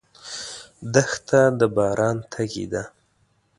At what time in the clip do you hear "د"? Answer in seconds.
1.59-1.61